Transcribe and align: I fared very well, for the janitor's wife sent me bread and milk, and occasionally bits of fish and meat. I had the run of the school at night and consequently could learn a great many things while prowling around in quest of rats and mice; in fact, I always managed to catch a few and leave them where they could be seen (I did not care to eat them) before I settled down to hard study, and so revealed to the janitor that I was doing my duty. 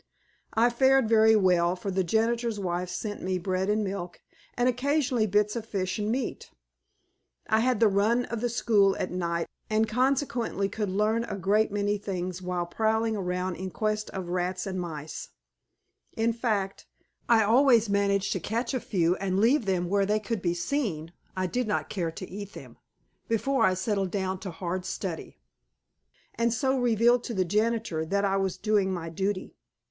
I 0.55 0.71
fared 0.71 1.07
very 1.07 1.35
well, 1.35 1.75
for 1.75 1.91
the 1.91 2.03
janitor's 2.03 2.59
wife 2.59 2.89
sent 2.89 3.21
me 3.21 3.37
bread 3.37 3.69
and 3.69 3.83
milk, 3.83 4.19
and 4.57 4.67
occasionally 4.67 5.27
bits 5.27 5.55
of 5.55 5.63
fish 5.63 5.99
and 5.99 6.11
meat. 6.11 6.49
I 7.47 7.59
had 7.59 7.79
the 7.79 7.87
run 7.87 8.25
of 8.25 8.41
the 8.41 8.49
school 8.49 8.95
at 8.97 9.11
night 9.11 9.45
and 9.69 9.87
consequently 9.87 10.67
could 10.69 10.89
learn 10.89 11.23
a 11.25 11.37
great 11.37 11.71
many 11.71 11.99
things 11.99 12.41
while 12.41 12.65
prowling 12.65 13.15
around 13.15 13.57
in 13.57 13.69
quest 13.69 14.09
of 14.09 14.29
rats 14.29 14.65
and 14.65 14.81
mice; 14.81 15.29
in 16.17 16.33
fact, 16.33 16.87
I 17.29 17.43
always 17.43 17.87
managed 17.87 18.31
to 18.33 18.39
catch 18.39 18.73
a 18.73 18.79
few 18.79 19.15
and 19.17 19.39
leave 19.39 19.67
them 19.67 19.87
where 19.87 20.07
they 20.07 20.19
could 20.19 20.41
be 20.41 20.55
seen 20.55 21.13
(I 21.37 21.45
did 21.45 21.67
not 21.67 21.89
care 21.89 22.09
to 22.09 22.27
eat 22.27 22.53
them) 22.53 22.77
before 23.27 23.65
I 23.67 23.75
settled 23.75 24.09
down 24.09 24.39
to 24.39 24.49
hard 24.49 24.83
study, 24.83 25.37
and 26.33 26.51
so 26.51 26.79
revealed 26.79 27.23
to 27.25 27.35
the 27.35 27.45
janitor 27.45 28.03
that 28.03 28.25
I 28.25 28.37
was 28.37 28.57
doing 28.57 28.91
my 28.91 29.07
duty. 29.09 29.53